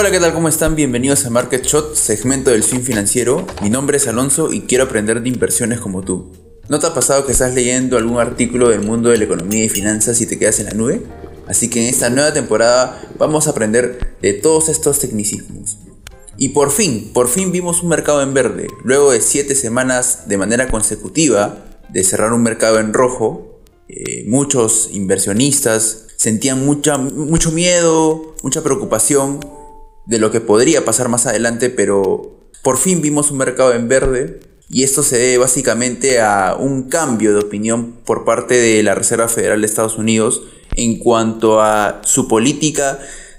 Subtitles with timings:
[0.00, 0.32] Hola, ¿qué tal?
[0.32, 0.76] ¿Cómo están?
[0.76, 3.46] Bienvenidos a Market Shot, segmento del swing financiero.
[3.60, 6.32] Mi nombre es Alonso y quiero aprender de inversiones como tú.
[6.70, 9.68] ¿No te ha pasado que estás leyendo algún artículo del mundo de la economía y
[9.68, 11.02] finanzas y te quedas en la nube?
[11.48, 15.76] Así que en esta nueva temporada vamos a aprender de todos estos tecnicismos.
[16.38, 18.68] Y por fin, por fin vimos un mercado en verde.
[18.82, 24.88] Luego de 7 semanas de manera consecutiva de cerrar un mercado en rojo, eh, muchos
[24.94, 29.59] inversionistas sentían mucha, mucho miedo, mucha preocupación
[30.06, 34.40] de lo que podría pasar más adelante, pero por fin vimos un mercado en verde
[34.68, 39.28] y esto se debe básicamente a un cambio de opinión por parte de la Reserva
[39.28, 40.42] Federal de Estados Unidos
[40.76, 42.98] en cuanto a su política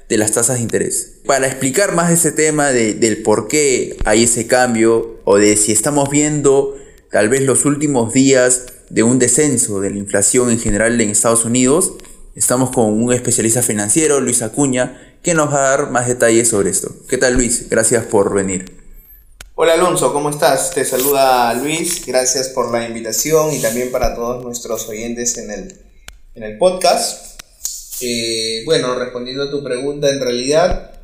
[0.09, 1.19] de las tasas de interés.
[1.25, 5.71] Para explicar más de ese tema, del por qué hay ese cambio o de si
[5.71, 6.75] estamos viendo
[7.09, 11.45] tal vez los últimos días de un descenso de la inflación en general en Estados
[11.45, 11.93] Unidos,
[12.35, 16.69] estamos con un especialista financiero, Luis Acuña, que nos va a dar más detalles sobre
[16.69, 16.89] esto.
[17.07, 17.69] ¿Qué tal Luis?
[17.69, 18.81] Gracias por venir.
[19.55, 20.71] Hola Alonso, ¿cómo estás?
[20.71, 25.75] Te saluda Luis, gracias por la invitación y también para todos nuestros oyentes en el,
[26.33, 27.39] en el podcast.
[28.01, 30.99] Eh, bueno, respondiendo a tu pregunta, en realidad,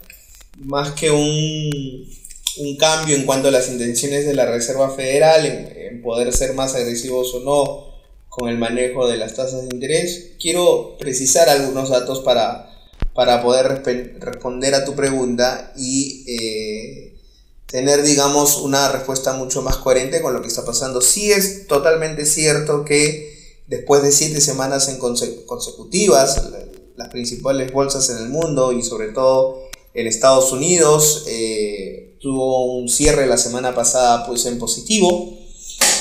[0.58, 2.10] más que un,
[2.58, 6.56] un cambio en cuanto a las intenciones de la Reserva Federal en, en poder ser
[6.56, 7.88] más agresivos o no
[8.30, 12.77] con el manejo de las tasas de interés, quiero precisar algunos datos para
[13.18, 13.82] para poder
[14.20, 17.18] responder a tu pregunta y eh,
[17.66, 21.02] tener, digamos, una respuesta mucho más coherente con lo que está pasando.
[21.02, 26.44] Sí es totalmente cierto que después de siete semanas en consecutivas,
[26.96, 29.64] las principales bolsas en el mundo y sobre todo
[29.96, 35.40] en Estados Unidos eh, tuvo un cierre la semana pasada pues en positivo.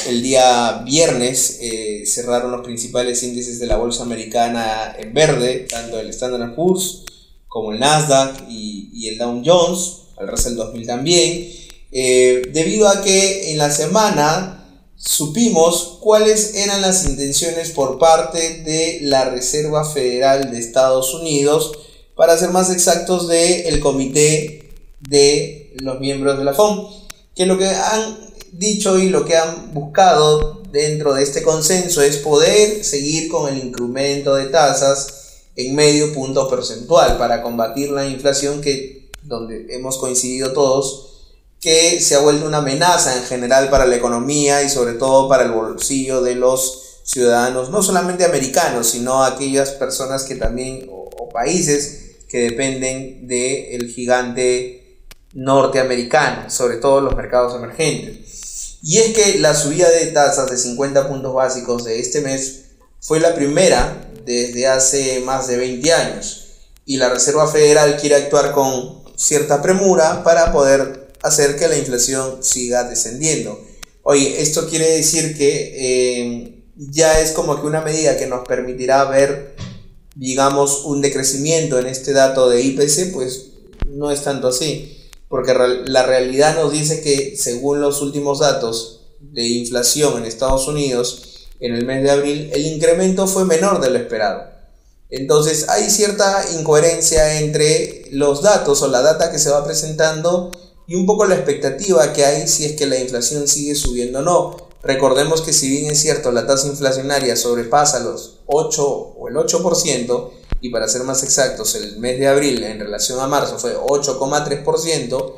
[0.07, 5.98] El día viernes eh, cerraron los principales índices de la bolsa americana en verde, tanto
[5.98, 7.03] el Standard Poor's
[7.48, 11.51] como el Nasdaq y, el Dow Jones, el Russell 2000 también,
[11.91, 14.64] eh, debido a que en la semana
[14.95, 21.73] supimos cuáles eran las intenciones por parte de la Reserva Federal de Estados Unidos,
[22.14, 26.91] para ser más exactos, del comité de los miembros de la FOM,
[27.35, 32.18] que lo que han dicho y lo que han buscado dentro de este consenso es
[32.18, 35.17] poder seguir con el incremento de tasas
[35.57, 42.14] en medio punto porcentual para combatir la inflación que, donde hemos coincidido todos, que se
[42.14, 46.23] ha vuelto una amenaza en general para la economía y sobre todo para el bolsillo
[46.23, 53.29] de los ciudadanos, no solamente americanos, sino aquellas personas que también, o, países que dependen
[53.29, 54.86] del gigante
[55.36, 58.79] norteamericano, sobre todo los mercados emergentes.
[58.83, 62.64] Y es que la subida de tasas de 50 puntos básicos de este mes
[63.01, 66.47] fue la primera desde hace más de 20 años
[66.86, 72.42] y la Reserva Federal quiere actuar con cierta premura para poder hacer que la inflación
[72.42, 73.61] siga descendiendo.
[74.03, 79.05] Oye, esto quiere decir que eh, ya es como que una medida que nos permitirá
[79.05, 79.57] ver,
[80.14, 83.48] digamos, un decrecimiento en este dato de IPC, pues
[83.91, 84.97] no es tanto así,
[85.29, 85.55] porque
[85.87, 91.75] la realidad nos dice que según los últimos datos de inflación en Estados Unidos, en
[91.75, 94.57] el mes de abril, el incremento fue menor de lo esperado.
[95.09, 100.51] Entonces hay cierta incoherencia entre los datos o la data que se va presentando
[100.86, 104.23] y un poco la expectativa que hay si es que la inflación sigue subiendo o
[104.23, 104.57] no.
[104.83, 110.31] Recordemos que si bien es cierto la tasa inflacionaria sobrepasa los 8 o el 8%,
[110.61, 115.34] y para ser más exactos, el mes de abril en relación a marzo fue 8,3%,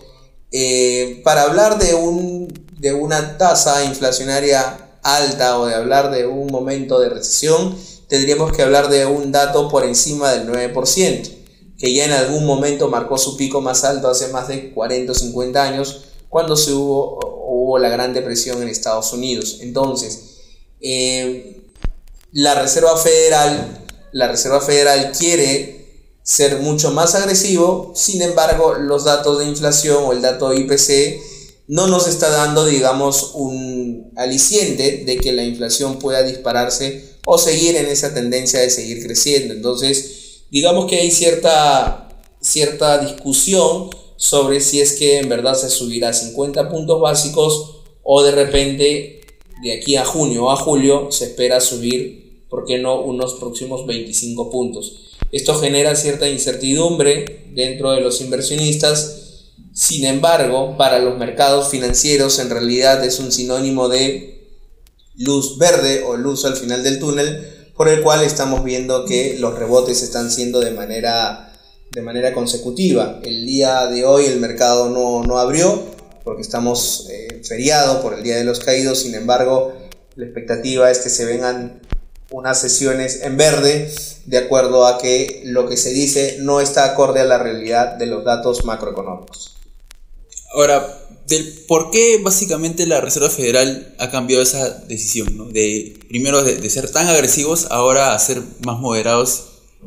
[0.50, 2.48] eh, para hablar de, un,
[2.78, 7.76] de una tasa inflacionaria alta o de hablar de un momento de recesión,
[8.08, 11.30] tendríamos que hablar de un dato por encima del 9%,
[11.78, 15.14] que ya en algún momento marcó su pico más alto hace más de 40 o
[15.14, 19.58] 50 años, cuando se hubo, hubo la gran depresión en Estados Unidos.
[19.60, 20.38] Entonces,
[20.80, 21.62] eh,
[22.32, 23.86] la Reserva Federal,
[24.18, 25.86] la Reserva Federal quiere
[26.24, 31.20] ser mucho más agresivo, sin embargo, los datos de inflación o el dato IPC
[31.68, 37.76] no nos está dando, digamos, un aliciente de que la inflación pueda dispararse o seguir
[37.76, 39.54] en esa tendencia de seguir creciendo.
[39.54, 42.08] Entonces, digamos que hay cierta,
[42.40, 48.32] cierta discusión sobre si es que en verdad se subirá 50 puntos básicos o de
[48.32, 49.20] repente
[49.62, 52.17] de aquí a junio o a julio se espera subir,
[52.48, 55.16] ¿por qué no?, unos próximos 25 puntos.
[55.32, 59.28] Esto genera cierta incertidumbre dentro de los inversionistas
[59.78, 64.58] sin embargo, para los mercados financieros en realidad es un sinónimo de
[65.14, 69.56] luz verde o luz al final del túnel, por el cual estamos viendo que los
[69.56, 71.52] rebotes están siendo de manera
[71.92, 73.20] de manera consecutiva.
[73.22, 75.80] El día de hoy el mercado no, no abrió
[76.24, 79.74] porque estamos eh, feriado por el Día de los Caídos, sin embargo
[80.16, 81.80] la expectativa es que se vengan
[82.30, 83.92] unas sesiones en verde
[84.26, 88.06] de acuerdo a que lo que se dice no está acorde a la realidad de
[88.06, 89.56] los datos macroeconómicos.
[90.54, 95.44] Ahora, del por qué básicamente la Reserva Federal ha cambiado esa decisión, ¿no?
[95.44, 99.44] de primero de, de, ser tan agresivos ahora a ser más moderados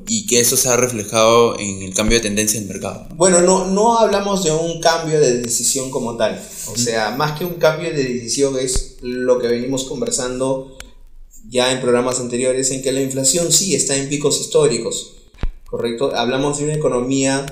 [0.08, 3.08] y que eso se ha reflejado en el cambio de tendencia del mercado.
[3.16, 7.46] Bueno, no, no hablamos de un cambio de decisión como tal, o sea, más que
[7.46, 10.78] un cambio de decisión es lo que venimos conversando
[11.50, 15.14] ya en programas anteriores, en que la inflación sí está en picos históricos,
[15.66, 16.16] ¿correcto?
[16.16, 17.46] Hablamos de una economía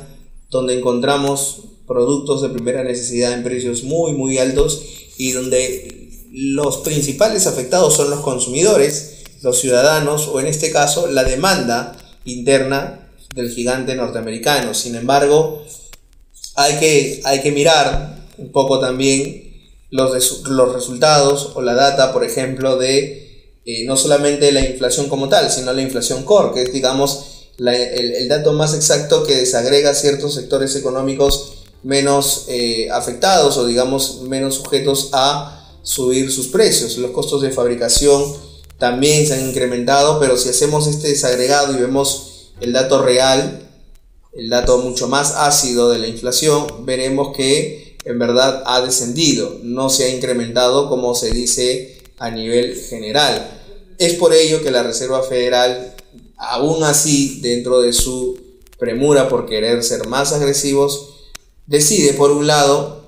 [0.50, 4.83] donde encontramos productos de primera necesidad en precios muy, muy altos
[5.18, 11.24] y donde los principales afectados son los consumidores, los ciudadanos o en este caso la
[11.24, 14.74] demanda interna del gigante norteamericano.
[14.74, 15.63] Sin embargo,
[16.56, 19.50] hay que, hay que mirar un poco también
[19.89, 23.28] los, los resultados o la data, por ejemplo, de
[23.71, 28.27] eh, no solamente la inflación como tal, sino la inflación core, que es, digamos, el,
[28.27, 35.10] dato más exacto que desagrega ciertos sectores económicos menos eh, afectados o digamos menos sujetos
[35.13, 36.98] a subir sus precios.
[36.98, 38.33] Los costos de fabricación
[38.80, 43.69] también se han incrementado, pero si hacemos este desagregado y vemos el dato real,
[44.33, 49.92] el dato mucho más ácido de la inflación, veremos que en verdad ha descendido, no
[49.92, 53.58] se ha incrementado como se dice a nivel general.
[53.99, 55.93] Es por ello que la Reserva Federal,
[56.37, 58.39] aún así, dentro de su
[58.77, 61.15] premura por querer ser más agresivos,
[61.67, 63.03] decide, por un lado,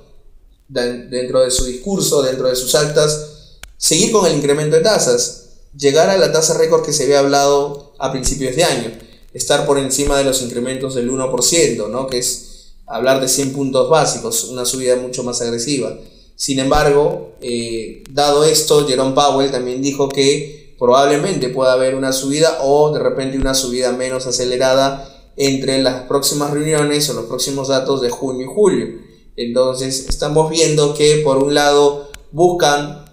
[0.67, 5.45] dentro de su discurso, dentro de sus actas, seguir con el incremento de tasas,
[5.77, 8.91] llegar a la tasa récord que se había hablado a principios de año,
[9.33, 12.07] estar por encima de los incrementos del 1%, ¿no?
[12.07, 15.97] que es hablar de 100 puntos básicos, una subida mucho más agresiva.
[16.35, 22.57] Sin embargo, eh, dado esto, Jerome Powell también dijo que probablemente pueda haber una subida
[22.63, 28.01] o de repente una subida menos acelerada entre las próximas reuniones o los próximos datos
[28.01, 28.87] de junio y julio.
[29.35, 33.05] Entonces estamos viendo que por un lado buscan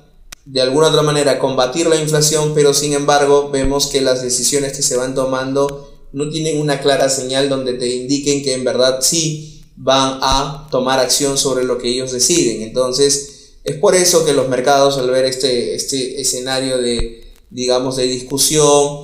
[0.47, 4.83] de alguna otra manera combatir la inflación, pero sin embargo vemos que las decisiones que
[4.83, 9.63] se van tomando no tienen una clara señal donde te indiquen que en verdad sí
[9.77, 12.63] van a tomar acción sobre lo que ellos deciden.
[12.63, 18.05] Entonces es por eso que los mercados al ver este, este escenario de digamos de
[18.05, 19.03] discusión,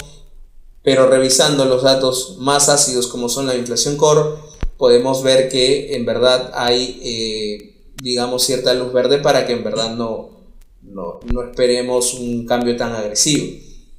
[0.83, 4.39] pero revisando los datos más ácidos como son la inflación core,
[4.77, 9.95] podemos ver que en verdad hay, eh, digamos, cierta luz verde para que en verdad
[9.95, 10.31] no,
[10.83, 13.47] no, no, esperemos un cambio tan agresivo.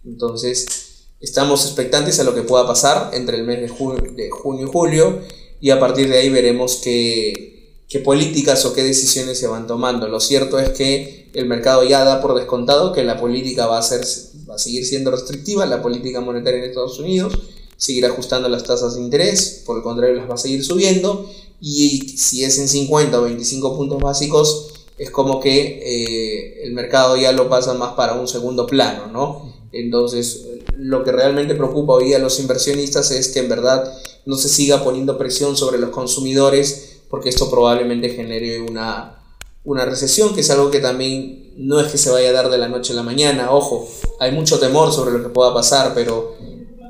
[0.06, 5.22] Entonces, estamos expectantes a lo que pueda pasar entre el mes de, junio, y julio
[5.60, 7.55] y a partir de ahí veremos qué,
[7.90, 10.08] qué políticas o qué decisiones se van tomando.
[10.08, 13.82] Lo cierto es que el mercado ya da por descontado que la política va a
[13.82, 14.06] ser
[14.50, 17.38] va a seguir siendo restrictiva la política monetaria en Estados Unidos,
[17.78, 21.30] seguir ajustando las tasas de interés, por el contrario las va a seguir subiendo,
[21.60, 24.68] y si es en 50 o 25 puntos básicos,
[24.98, 29.54] es como que eh, el mercado ya lo pasa más para un segundo plano, ¿no?
[29.72, 30.46] Entonces,
[30.78, 33.92] lo que realmente preocupa hoy a los inversionistas es que en verdad
[34.26, 39.20] no se siga poniendo presión sobre los consumidores, porque esto probablemente genere una,
[39.64, 42.58] una recesión, que es algo que también no es que se vaya a dar de
[42.58, 43.88] la noche a la mañana, ojo,
[44.20, 46.36] hay mucho temor sobre lo que pueda pasar, pero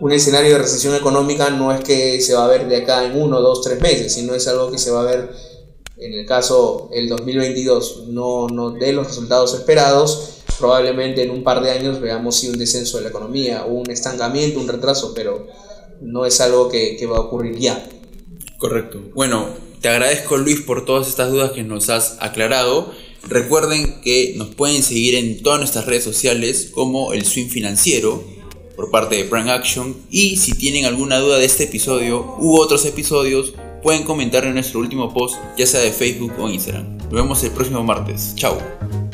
[0.02, 3.22] un escenario de recesión económica no es que se va a ver de acá en
[3.22, 5.30] uno, dos, tres meses, sino es algo que se va a ver
[5.98, 11.62] en el caso el 2022 no, no dé los resultados esperados, probablemente en un par
[11.62, 15.48] de años veamos si un descenso de la economía, un estancamiento, un retraso, pero
[16.02, 17.88] no es algo que, que va a ocurrir ya.
[18.58, 19.02] Correcto.
[19.14, 19.48] Bueno,
[19.86, 22.92] te agradezco Luis por todas estas dudas que nos has aclarado.
[23.22, 28.24] Recuerden que nos pueden seguir en todas nuestras redes sociales como el Swing Financiero
[28.76, 32.84] por parte de Prime Action y si tienen alguna duda de este episodio u otros
[32.88, 36.98] episodios pueden comentar en nuestro último post ya sea de Facebook o Instagram.
[36.98, 38.34] Nos vemos el próximo martes.
[38.34, 39.05] Chao.